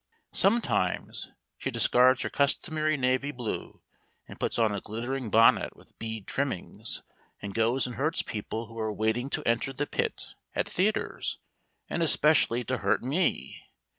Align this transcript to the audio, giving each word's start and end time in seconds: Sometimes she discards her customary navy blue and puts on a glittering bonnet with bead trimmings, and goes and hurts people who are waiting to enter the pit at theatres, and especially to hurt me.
Sometimes 0.33 1.29
she 1.59 1.69
discards 1.69 2.23
her 2.23 2.29
customary 2.31 2.97
navy 2.97 3.31
blue 3.31 3.83
and 4.27 4.39
puts 4.39 4.57
on 4.57 4.73
a 4.73 4.81
glittering 4.81 5.29
bonnet 5.29 5.75
with 5.77 5.95
bead 5.99 6.25
trimmings, 6.25 7.03
and 7.39 7.53
goes 7.53 7.85
and 7.85 7.97
hurts 7.97 8.23
people 8.23 8.65
who 8.65 8.79
are 8.79 8.91
waiting 8.91 9.29
to 9.29 9.47
enter 9.47 9.71
the 9.71 9.85
pit 9.85 10.33
at 10.55 10.67
theatres, 10.67 11.37
and 11.87 12.01
especially 12.01 12.63
to 12.63 12.79
hurt 12.79 13.03
me. 13.03 13.61